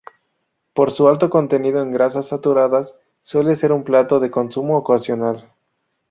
[0.73, 5.53] Por su alto contenido en grasas saturadas suele ser un plato de consumo ocasional.